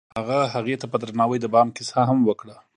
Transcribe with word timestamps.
هغه 0.17 0.39
هغې 0.53 0.75
ته 0.81 0.85
په 0.91 0.97
درناوي 1.01 1.37
د 1.41 1.45
بام 1.53 1.67
کیسه 1.77 1.99
هم 2.09 2.19
وکړه. 2.25 2.55